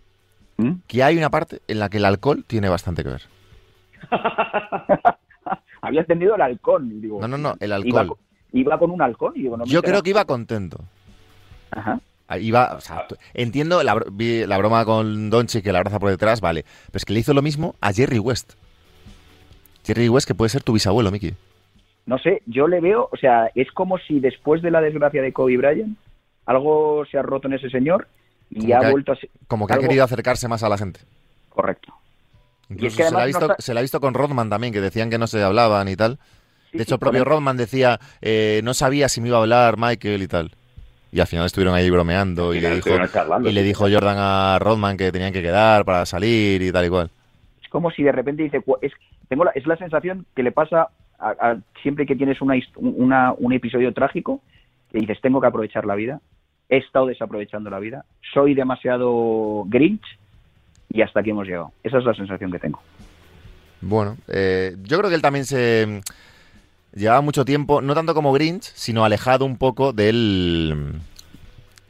[0.57, 0.73] ¿Mm?
[0.87, 3.21] que hay una parte en la que el alcohol tiene bastante que ver.
[5.81, 7.01] Había entendido el halcón.
[7.01, 8.07] Digo, No, no, no, el Iba, alcohol.
[8.17, 8.17] con-
[8.59, 10.79] iba con un halcón y digo, no me Yo creo que iba contento.
[11.75, 11.99] Ajá.
[12.27, 13.93] Ah, Iba, o sea, t- entiendo la,
[14.57, 16.63] broma con Donchi que la abraza por detrás, vale.
[16.87, 18.53] Pero es que le hizo lo mismo a Jerry West.
[19.85, 21.33] Jerry West, que puede ser tu bisabuelo, Miki.
[22.07, 25.33] No sé, yo le veo, o sea, es como si después de la desgracia de
[25.33, 25.97] Kobe Bryant,
[26.47, 28.07] algo se ha roto en ese señor
[28.49, 30.77] y Como ha que vuelto a ser Como que ha querido acercarse más a la
[30.77, 30.99] gente.
[31.49, 31.93] correcto.
[32.69, 34.73] Incluso que se, la ha visto, no está- se la ha visto con Rodman también,
[34.73, 36.17] que decían que no se hablaban y tal.
[36.71, 39.41] Sí, De sí, hecho, el propio Rodman decía, eh, no sabía si me iba a
[39.41, 40.51] hablar Michael y tal.
[41.15, 42.89] Y al final estuvieron ahí bromeando y le dijo,
[43.45, 46.89] y le dijo Jordan a Rodman que tenían que quedar para salir y tal y
[46.89, 47.09] cual.
[47.63, 48.91] Es como si de repente dice, "Cu- es,
[49.29, 53.53] tengo la, es la sensación que le pasa a, a- siempre que tienes una- un
[53.53, 54.41] episodio trágico,
[54.91, 56.19] que dices, tengo que aprovechar la vida.
[56.67, 60.03] he estado desaprovechando la vida, soy demasiado grinch
[60.89, 61.71] y hasta aquí hemos llegado.
[61.83, 62.81] Esa es la sensación que tengo.
[63.81, 66.01] Bueno, eh, yo creo que él también se
[66.95, 71.01] llevaba mucho tiempo, no tanto como Grinch, sino alejado un poco del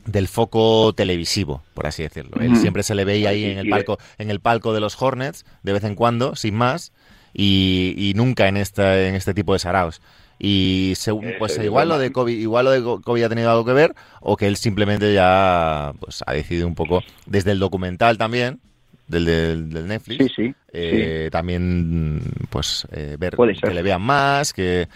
[0.05, 2.39] del foco televisivo, por así decirlo.
[2.39, 5.45] Él siempre se le veía ahí en el palco, en el palco de los Hornets,
[5.63, 6.91] de vez en cuando, sin más,
[7.33, 10.01] y, y nunca en esta, en este tipo de saraos.
[10.37, 13.49] Y según, Eso pues es igual lo de COVID, igual lo de COVID ha tenido
[13.49, 17.59] algo que ver, o que él simplemente ya pues ha decidido un poco, desde el
[17.59, 18.59] documental también,
[19.07, 20.55] del, del, del Netflix, Sí, sí.
[20.73, 24.87] eh, también pues eh, ver que le vean más, que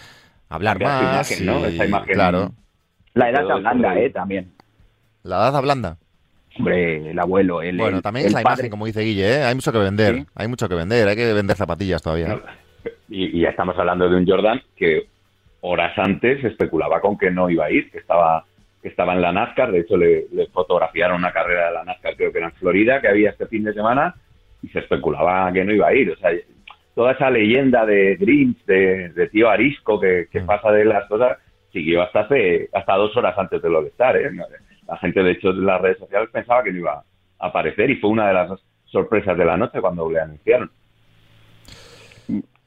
[0.49, 1.69] hablar Cambiar más, imagen, ¿no?
[1.69, 2.13] y- Esa imagen.
[2.13, 2.51] claro,
[3.13, 3.97] La edad eso.
[3.97, 4.09] ¿eh?
[4.09, 4.51] También.
[5.23, 5.97] la edad ablanda.
[6.57, 8.55] Hombre, el abuelo, el Bueno, también el es la padre.
[8.61, 9.43] imagen, como dice Guille, ¿eh?
[9.43, 10.25] hay mucho que vender, Sí.
[10.35, 12.29] hay mucho que vender, hay que vender zapatillas todavía.
[12.29, 12.41] No,
[13.09, 15.07] Y, y ya estamos hablando de un Jordan que
[15.61, 18.45] horas antes especulaba con que no iba a ir, que estaba
[18.81, 22.15] que estaba en la NASCAR, de hecho le, le fotografiaron una carrera de la NASCAR,
[22.15, 24.15] creo que era en Florida, que había este fin de semana,
[24.61, 26.11] y se especulaba que no iba a ir.
[26.11, 26.31] O sea,
[26.95, 30.45] toda esa leyenda de Grinch, de, de tío Arisco, que, que Mm.
[30.45, 31.37] pasa de las cosas,
[31.71, 34.15] siguió hasta hace hasta dos horas antes de lo de estar.
[34.17, 34.31] ¿eh?
[34.87, 36.93] La gente, de hecho, en las redes sociales pensaba que no iba
[37.39, 40.71] a aparecer, y fue una de las sorpresas de la noche cuando le anunciaron.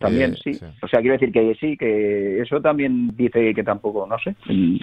[0.02, 0.54] También Eh, sí.
[0.54, 0.64] sí.
[0.82, 4.76] O sea, quiero decir que sí, que eso también dice que tampoco, no sé, mm,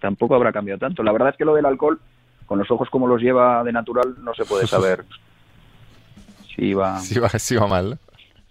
[0.00, 1.02] tampoco habrá cambiado tanto.
[1.02, 1.98] La verdad es que lo del alcohol,
[2.46, 5.04] con los ojos como los lleva de natural, no se puede saber
[6.56, 7.18] si va, Sí
[7.56, 7.98] va, mal.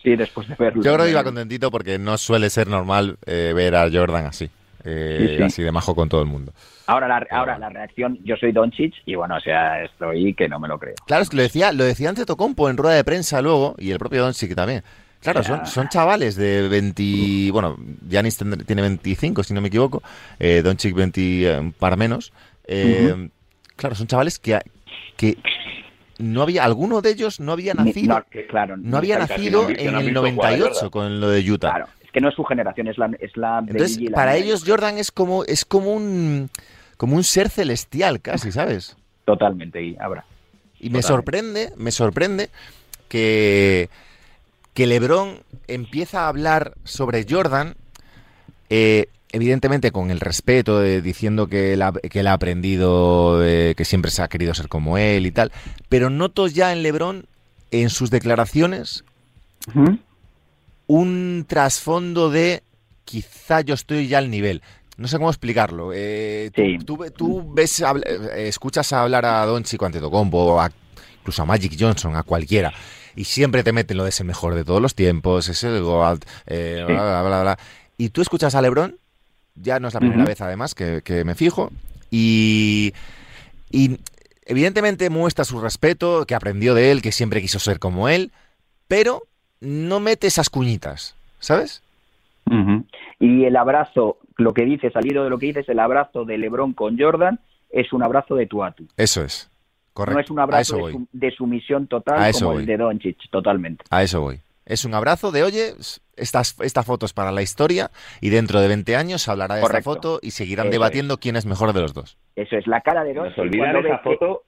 [0.01, 0.83] sí, después de verlo.
[0.83, 4.49] Yo creo que iba contentito porque no suele ser normal eh, ver a Jordan así,
[4.83, 5.43] eh, Sí, sí.
[5.43, 6.51] así de majo con todo el mundo.
[6.87, 10.59] Ahora la, ahora la reacción, yo soy Doncic y bueno, o sea, estoy que no
[10.59, 10.93] me lo creo.
[11.07, 13.89] Claro, es que lo decía, lo decía ante Tocompo en rueda de prensa luego, y
[13.89, 14.83] el propio Doncic también.
[15.25, 20.01] Claro, son, son chavales de 20, bueno, tendr- tiene 25, si no me equivoco,
[20.39, 22.31] eh, Doncic 20, eh, un par menos.
[22.65, 23.29] Eh,
[23.75, 24.57] Claro, son chavales que,
[25.17, 25.37] que
[26.17, 29.99] no había, alguno de ellos no había nacido, no, claro, no había nacido en no
[29.99, 30.89] el visto jugar a 98 Jordan.
[30.91, 31.69] con lo de Utah.
[31.71, 34.97] Claro, es que no es su generación, es la, es la Entonces, para ellos Jordan
[34.97, 36.49] es como es como un
[36.95, 38.95] como un ser celestial casi, ¿sabes?
[39.25, 40.23] Totalmente, y habrá.
[40.79, 42.49] Y me sorprende, me sorprende
[43.09, 43.89] que
[44.75, 47.75] que LeBron empieza a hablar sobre Jordan
[48.69, 53.73] eh, evidentemente con el respeto de, diciendo que él, ha, que él ha aprendido eh,
[53.75, 55.51] que siempre se ha querido ser como él y tal,
[55.89, 57.25] pero noto ya en LeBron
[57.71, 59.03] en sus declaraciones
[60.87, 62.61] un trasfondo de
[63.03, 64.61] quizá yo estoy ya al nivel.
[64.97, 65.91] No sé cómo explicarlo.
[65.93, 66.77] Eh, tú, Sí.
[66.85, 70.71] tú ve- tú ves, habl- escuchas hablar a Don Chico Antetokounmpo, a-
[71.19, 72.71] incluso a Magic Johnson, a cualquiera,
[73.15, 76.23] y siempre te meten lo de ese mejor de todos los tiempos, es el GOAT,
[76.47, 76.93] eh, Sí.
[76.93, 77.59] bla, bla, bla, bla.
[77.97, 78.97] Y tú escuchas a LeBron,
[79.55, 81.71] ya no es la primera vez además que, que me fijo,
[82.11, 82.93] y,
[83.71, 83.97] y
[84.45, 88.31] evidentemente muestra su respeto, que aprendió de él, que siempre quiso ser como él,
[88.87, 89.23] pero
[89.61, 91.81] no mete esas cuñitas, ¿sabes?
[93.19, 96.73] Y el abrazo, lo que dice, salido de lo que dices, el abrazo de LeBron
[96.73, 97.39] con Jordan
[97.71, 98.87] es un abrazo de tú a tú.
[98.97, 99.49] Eso es.
[99.95, 100.13] Correcto.
[100.19, 100.91] No es un abrazo de, voy.
[100.91, 102.59] su- de sumisión total como voy.
[102.59, 103.83] el de Doncic, totalmente.
[103.89, 104.41] A eso voy.
[104.65, 105.73] Es un abrazo de, oye,
[106.17, 109.61] estas, esta foto es para la historia y dentro de 20 años se hablará de
[109.61, 109.77] Correcto.
[109.79, 112.17] esta foto y seguirán Eso debatiendo quién es mejor de los dos.
[112.35, 113.41] Eso es la cara de Se nos Doncic.
[113.43, 114.43] olvida en cuando esa que- foto,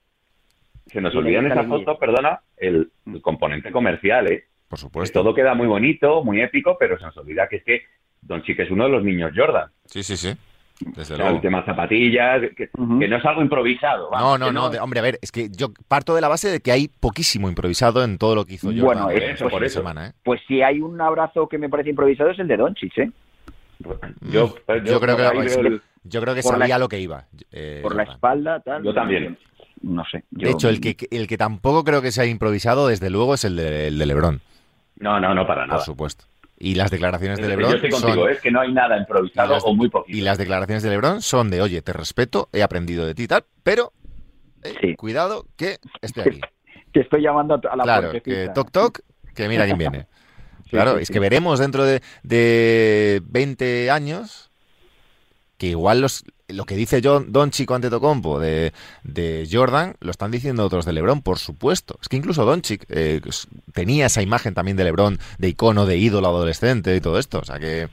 [0.88, 4.46] se nos olvida en esa foto, perdona, el, el componente comercial, ¿eh?
[4.68, 5.22] Por Pues supuesto.
[5.22, 7.82] todo queda muy bonito, muy épico, pero se nos olvida que es que
[8.22, 9.70] Don Chique es uno de los niños Jordan.
[9.86, 10.34] Sí, sí, sí.
[10.80, 11.36] Desde O sea, luego.
[11.38, 14.06] el tema zapatillas, que, no es algo improvisado.
[14.06, 16.60] No, vamos, no, no, hombre, a ver, es que yo parto de la base de
[16.60, 19.64] que hay poquísimo improvisado en todo lo que hizo Jordan Bueno, eh, eso, este por
[19.64, 19.80] eso.
[19.80, 20.12] semana, ¿eh?
[20.24, 23.12] Pues si hay un abrazo que me parece improvisado es el de Doncic, ¿eh?
[23.80, 27.26] Yo, Mm, Yo creo que- el- Yo creo que Por la- sabía lo que iba.
[27.52, 28.16] eh, Por la Jordan.
[28.16, 28.84] espalda, tal.
[28.84, 29.38] Yo también.
[29.82, 30.24] No sé.
[30.32, 33.44] De yo- hecho, el que, el que tampoco creo que sea improvisado, desde luego, es
[33.46, 34.42] el de, el de Lebron,
[35.00, 35.82] No, no, no, para por nada.
[35.84, 36.26] supuesto.
[36.60, 39.54] Y las declaraciones de Yo Lebron estoy contigo, son, es que no hay nada improvisado
[39.54, 40.18] las- o muy poquito.
[40.18, 43.28] y las declaraciones de Lebron son de, oye, te respeto, he aprendido de ti y
[43.28, 43.94] tal, pero
[44.64, 44.96] eh, Sí.
[44.96, 46.42] cuidado que estoy aquí.
[46.92, 49.00] Te estoy llamando a la Claro, que toc toc,
[49.36, 50.08] que mira quién viene.
[50.64, 54.52] Sí, Claro, sí, es que veremos dentro de, de 20 años
[55.58, 58.72] que igual los, lo que dice John, Don Chico ante Tocompo de,
[59.04, 62.00] de Jordan lo están diciendo otros de Lebron, por supuesto.
[62.02, 63.22] Es que incluso Don eh,
[63.74, 67.40] tenía esa imagen también de Lebron, de icono, de ídolo adolescente y todo esto.
[67.40, 67.90] O sea que.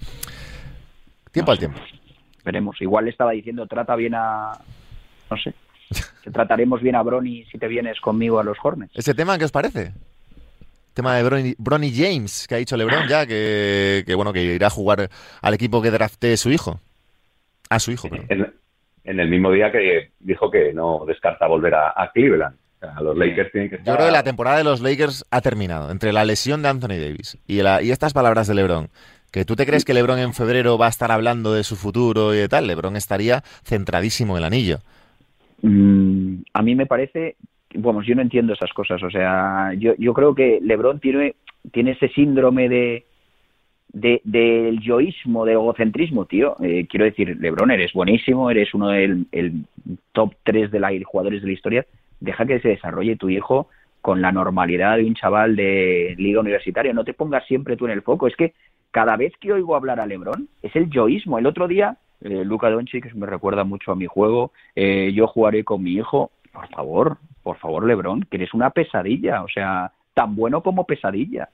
[1.32, 1.80] Tiempo No al tiempo.
[2.44, 2.80] Veremos.
[2.80, 4.52] Igual le estaba diciendo, trata bien a.
[5.30, 5.54] No sé.
[6.22, 8.92] Que trataremos bien a Brony si te vienes conmigo a los Hornets.
[8.94, 9.92] ¿Ese tema qué os parece?
[10.94, 14.68] Tema de Bronny, Bronny James, que ha dicho LeBron ya, que, que, bueno, que irá
[14.68, 15.10] a jugar
[15.42, 16.80] al equipo que drafte su hijo.
[17.70, 18.54] A su hijo, perdón.
[19.04, 22.56] En el mismo día que dijo que no descarta volver a, Cleveland.
[23.02, 23.92] los Lakers tienen que estar...
[23.92, 25.90] Yo creo que la temporada de los Lakers ha terminado.
[25.90, 28.88] Entre la lesión de Anthony Davis y, y estas palabras de LeBron,
[29.30, 32.32] que tú te crees que LeBron en febrero va a estar hablando de su futuro
[32.32, 34.78] y de tal, LeBron estaría centradísimo en el anillo.
[35.60, 37.36] Mm, a mí me parece,
[37.74, 39.02] bueno, yo no entiendo esas cosas.
[39.02, 41.34] O sea, yo, yo creo que LeBron tiene,
[41.72, 43.06] tiene ese síndrome de,
[43.94, 46.56] del yoísmo, de egocentrismo, tío.
[46.60, 49.64] Eh, quiero decir, Lebron, eres buenísimo, eres uno del el
[50.12, 51.86] top 3 de los jugadores de la historia.
[52.20, 53.68] Deja que se desarrolle tu hijo
[54.00, 56.92] con la normalidad de un chaval de liga universitaria.
[56.92, 58.26] No te pongas siempre tú en el foco.
[58.26, 58.52] Es que
[58.90, 61.38] cada vez que oigo hablar a Lebron, es el yoísmo.
[61.38, 64.52] El otro día, eh, Luca Doncic me recuerda mucho a mi juego.
[64.74, 66.32] Eh, yo jugaré con mi hijo.
[66.52, 69.42] Por favor, por favor, Lebron, que eres una pesadilla.
[69.42, 71.48] O sea, tan bueno como pesadilla.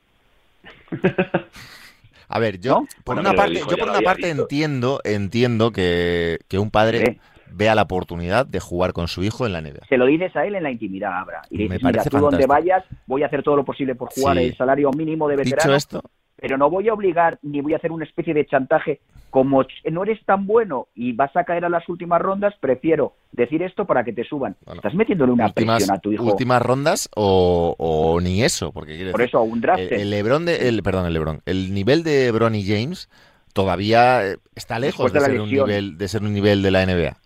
[2.31, 7.19] A ver, yo por una parte, yo por una parte entiendo, entiendo que, un padre
[7.53, 9.87] vea la oportunidad de jugar con su hijo en la NBA.
[9.89, 11.43] Se lo dices a él en la intimidad, Abra.
[11.51, 14.39] Y le dices, mira, tú donde vayas, voy a hacer todo lo posible por jugar
[14.39, 15.63] el salario mínimo de veterano.
[15.63, 16.03] Dicho esto,
[16.41, 19.01] pero no voy a obligar ni voy a hacer una especie de chantaje.
[19.31, 23.63] Como no eres tan bueno y vas a caer a las últimas rondas, prefiero decir
[23.63, 24.57] esto para que te suban.
[24.75, 26.25] Estás metiéndole una presión a tu hijo.
[26.25, 29.93] Últimas rondas o, ni eso, porque Por eso, un draft.
[29.93, 31.43] El, LeBron de, el, perdón, el LeBron.
[31.47, 33.09] El nivel de Bronny James
[33.53, 37.17] todavía eh, está lejos de, ser un nivel, de ser un nivel de la NBA.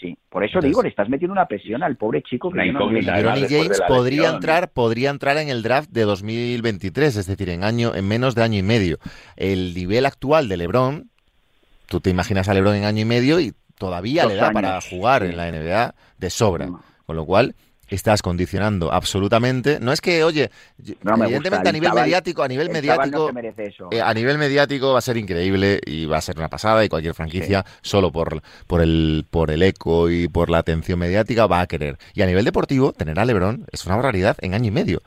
[0.00, 2.50] Sí, por eso digo, le estás metiendo una presión al pobre chico.
[2.50, 2.72] Que
[3.48, 8.08] James podría entrar, podría entrar en el draft de 2023, es decir, en año, en
[8.08, 8.98] menos de año y medio.
[9.36, 11.10] El nivel actual de LeBron,
[11.86, 15.22] tú te imaginas a LeBron en año y medio y todavía le da para jugar
[15.22, 16.70] en la NBA de sobra.
[17.04, 17.54] Con lo cual,
[17.90, 19.78] estás condicionando absolutamente.
[19.80, 23.30] No es que, oye, evidentemente a nivel mediático, a nivel mediático,
[23.90, 26.88] eh, a nivel mediático va a ser increíble y va a ser una pasada y
[26.88, 31.60] cualquier franquicia solo por, por el por el eco y por la atención mediática va
[31.60, 31.98] a querer.
[32.14, 35.02] Y a nivel deportivo, tener a LeBron es una barbaridad en año y medio.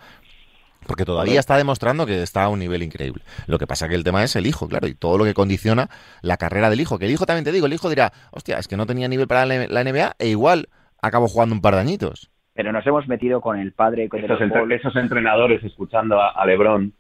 [0.86, 3.24] Porque todavía está demostrando que está a un nivel increíble.
[3.48, 5.89] Lo que pasa que el tema es el hijo, claro, y todo lo que condiciona
[6.22, 7.00] la carrera del hijo.
[7.00, 9.28] Que el hijo también te digo, el hijo dirá, hostia, es que no tenía nivel
[9.28, 10.67] para la NBA e igual
[11.02, 14.08] acabo jugando un par de añitos pero nos hemos metido con el padre.
[14.08, 14.39] Con esos,
[14.72, 16.94] esos entrenadores escuchando a, Lebron,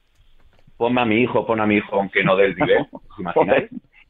[0.77, 2.87] ponme a mi hijo, pon a mi hijo, aunque no del nivel.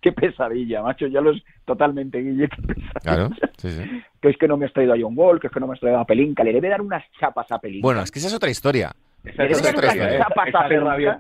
[0.02, 3.00] qué pesadilla, macho, ya lo es totalmente Guille, qué pesadilla.
[3.02, 4.04] Claro, sí, sí.
[4.22, 5.74] Que es que no me has traído a John Wall, que es que no me
[5.74, 7.86] has traído a Pelinka, le debe dar unas chapas a Pelinka.
[7.86, 8.92] Bueno, es que esa es otra historia.
[9.24, 10.28] Esa es, otra historia.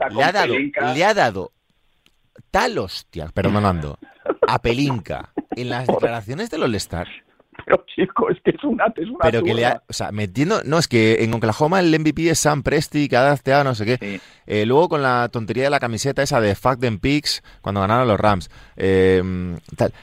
[0.09, 0.53] Le ha dado,
[0.93, 1.51] le ha dado
[2.51, 3.97] tal hostia, perdonando,
[4.47, 7.07] a Pelinka en las declaraciones del All-Star
[7.65, 10.61] pero chico, es que es una, es una Pero que le ha, o sea, metiendo,
[10.63, 14.21] no, es que en Oklahoma el MVP es Sam Presti, que ha no sé qué.
[14.45, 18.07] Eh, luego con la tontería de la camiseta esa de Fuck them Picks, cuando ganaron
[18.07, 18.49] los Rams.
[18.75, 19.21] Eh,
[19.77, 19.93] tal.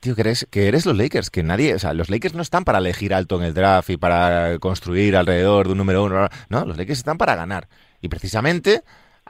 [0.00, 2.64] Tío, que eres, que eres los Lakers, que nadie, o sea, los Lakers no están
[2.64, 6.28] para elegir alto en el draft y para construir alrededor de un número uno.
[6.50, 7.68] No, los Lakers están para ganar.
[8.02, 8.82] Y precisamente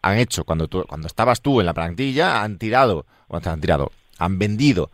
[0.03, 3.93] han hecho, cuando, tú, cuando estabas tú en la plantilla, han tirado, o han tirado,
[4.19, 4.91] han vendido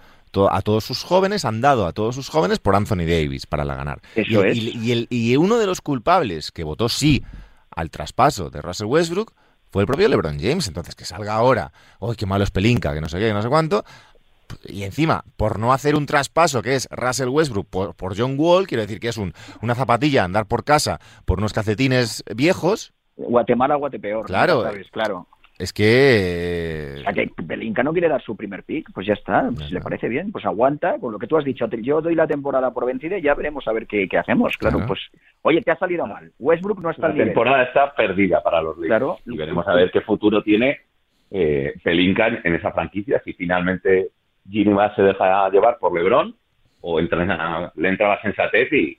[0.51, 3.75] a todos sus jóvenes, han dado a todos sus jóvenes por Anthony Davis para la
[3.75, 4.01] ganar.
[4.15, 4.57] Eso y, es.
[4.57, 7.23] y, el, y uno de los culpables que votó sí
[7.71, 9.33] al traspaso de Russell Westbrook
[9.71, 10.69] fue el propio LeBron James.
[10.69, 12.93] Entonces, que salga ahora, ¡ay, qué malo es Pelinka!
[12.93, 13.85] Que no sé qué, que no sé cuánto.
[14.65, 18.83] Y encima, por no hacer un traspaso que es Russell Westbrook por, John Wall, quiero
[18.83, 22.93] decir que es un, una zapatilla andar por casa por unos calcetines viejos.
[23.17, 24.27] Guatemala, Guatepeor.
[24.27, 25.29] Claro, claro.
[25.61, 26.95] Es que...
[27.01, 29.81] O sea, que Belinka no quiere dar su primer pick, pues ya está, si le
[29.81, 32.87] parece bien, pues aguanta, con lo que tú has dicho, yo doy la temporada por
[32.87, 35.01] vencida y ya veremos a ver qué, hacemos, claro, pues,
[35.43, 38.89] oye, te ha salido mal, Westbrook no está La temporada está perdida para los Lakers,
[38.89, 39.19] claro.
[39.27, 40.79] y veremos a ver qué futuro tiene
[41.31, 44.09] eh, en esa franquicia, si finalmente
[44.49, 46.35] Jimmy va se deja llevar por LeBron,
[46.81, 48.99] o entra, le entra la sensatez y,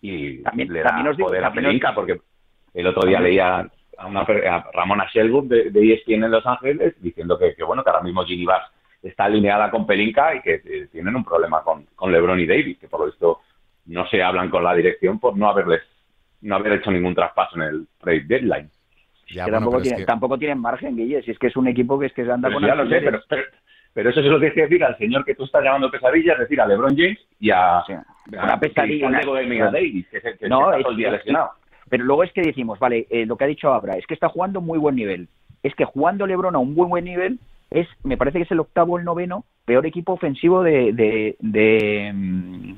[0.00, 2.20] y también, le da poder a Pelinka, porque
[2.74, 6.94] el otro día leía a, una, a Ramona Shelwood de, de ESPN en Los Ángeles
[7.00, 8.70] diciendo que, bueno, que ahora mismo Ginny Bass
[9.02, 12.78] está alineada con Pelinka y que eh, tienen un problema con, con LeBron y Davis,
[12.78, 13.40] que por lo visto
[13.86, 15.82] no se hablan con la dirección por no haberles
[16.42, 18.70] no haber hecho ningún traspaso en el trade deadline.
[19.34, 22.30] tampoco, tampoco, tienen margen, Guille, si es que es un equipo que es que se
[22.30, 23.20] anda con ya lo sé, pero,
[23.92, 26.40] pero, eso se lo tienes que decir al señor que tú estás llamando pesadilla, es
[26.40, 27.82] decir, a LeBron James y a,
[28.28, 29.10] una pesadilla,
[29.70, 31.50] Davis, que es el que no, está todo el día lesionado.
[31.88, 34.28] Pero luego es que decimos, vale, eh, lo que ha dicho Abra, es que está
[34.28, 35.28] jugando muy buen nivel.
[35.62, 37.38] Es que jugando Lebron a un buen buen nivel,
[37.70, 41.36] es, me parece que es el octavo o el noveno peor equipo ofensivo de, de,
[41.40, 42.72] de, mm,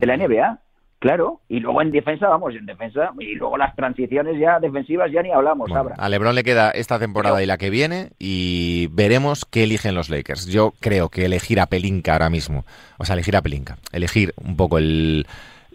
[0.00, 0.58] la NBA.
[0.98, 5.22] Claro, y luego en defensa, vamos, en defensa, y luego las transiciones ya defensivas ya
[5.22, 5.94] ni hablamos, Bueno, Abra.
[5.98, 9.94] a LeBron le queda esta temporada Pero- y la que viene y veremos qué eligen
[9.94, 10.46] los Lakers.
[10.46, 12.64] Yo creo que elegir a Pelinka ahora mismo,
[12.98, 15.26] o sea, elegir a Pelinka, elegir un poco el,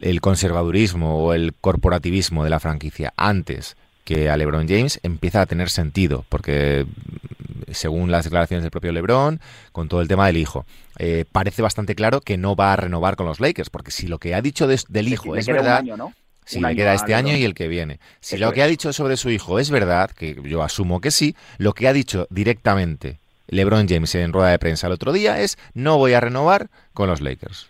[0.01, 5.45] el conservadurismo o el corporativismo de la franquicia antes que a LeBron James empieza a
[5.45, 9.39] tener sentido, porque mm, según las declaraciones del propio LeBron,
[9.71, 10.65] con todo el tema del hijo,
[10.97, 14.17] eh, parece bastante claro que no va a renovar con los Lakers, porque si lo
[14.17, 16.13] que ha dicho del hijo es verdad, año, ¿no?
[16.53, 17.99] Un le queda este año y el que viene.
[18.19, 18.65] Si Eso lo que es.
[18.65, 21.93] ha dicho sobre su hijo es verdad, que yo asumo que sí, lo que ha
[21.93, 26.19] dicho directamente LeBron James en rueda de prensa el otro día es no voy a
[26.19, 27.67] renovar con los Lakers.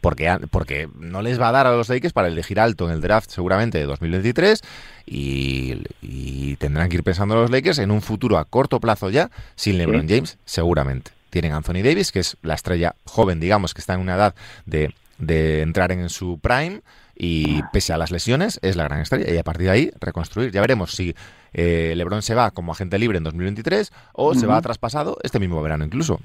[0.00, 3.00] Porque, porque no les va a dar a los Lakers para elegir alto en el
[3.00, 4.62] draft seguramente de 2023
[5.06, 9.30] y, y tendrán que ir pensando los Lakers en un futuro a corto plazo ya
[9.56, 11.10] sin LeBron James seguramente.
[11.30, 14.34] Tienen Anthony Davis, que es la estrella joven, digamos, que está en una edad
[14.66, 16.80] de, de entrar en su prime
[17.18, 20.52] y pese a las lesiones es la gran estrella y a partir de ahí reconstruir.
[20.52, 21.14] Ya veremos si
[21.52, 25.60] eh, LeBron se va como agente libre en 2023 o se va traspasado este mismo
[25.60, 26.20] verano incluso.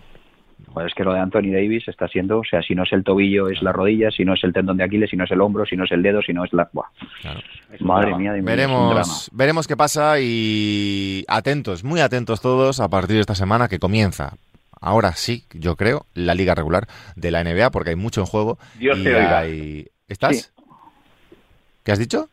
[0.74, 3.04] Joder, es que lo de Anthony Davis está siendo, o sea, si no es el
[3.04, 5.40] tobillo, es la rodilla, si no es el tendón de Aquiles, si no es el
[5.42, 6.68] hombro, si no es el dedo, si no es la...
[6.74, 6.88] Buah.
[7.22, 7.40] Claro.
[7.82, 8.18] Madre drama.
[8.18, 8.88] mía, de mí, es un drama.
[8.88, 13.78] Veremos, veremos qué pasa y atentos, muy atentos todos a partir de esta semana que
[13.80, 14.34] comienza.
[14.82, 18.58] Ahora sí, yo creo, la liga regular de la NBA porque hay mucho en juego.
[18.80, 19.40] Dios y te oiga.
[19.40, 20.36] hay- ¿Estás?
[20.38, 20.64] Sí.
[21.84, 22.30] ¿Qué has dicho?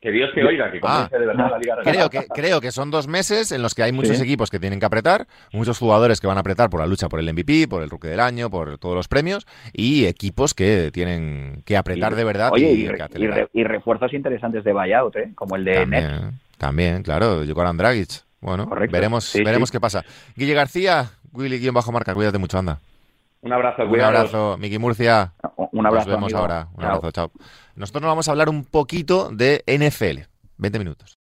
[0.00, 1.08] Que Dios te oiga, que Ah.
[1.10, 3.82] comience de verdad la Liga Creo que, creo que son dos meses en los que
[3.82, 4.22] hay muchos Sí.
[4.22, 7.18] equipos que tienen que apretar, muchos jugadores que van a apretar por la lucha por
[7.18, 11.62] el MVP, por el Rookie del Año, por todos los premios, y equipos que tienen
[11.66, 13.38] que apretar Y- de verdad Oye, y, y, que y acelerar.
[13.38, 15.32] re- y refuerzos interesantes de buyout, ¿eh?
[15.34, 15.74] Como el de.
[15.74, 18.10] También, también, claro, Jokoran Dragic.
[18.40, 18.92] Bueno, Correcto.
[18.92, 19.72] veremos, Sí, veremos sí.
[19.72, 20.04] qué pasa.
[20.36, 22.78] Guille García, Willy guion bajo marca, cuídate mucho, anda.
[23.42, 24.16] Un abrazo, Un cuidados.
[24.16, 25.32] abrazo, Miki Murcia.
[25.72, 26.06] Un abrazo.
[26.08, 26.38] Nos vemos amigo.
[26.38, 26.68] ahora.
[26.74, 26.90] Un Chao.
[26.96, 27.32] abrazo, chao.
[27.76, 30.26] Nosotros nos vamos a hablar un poquito de NFL.
[30.56, 31.16] 20 minutos.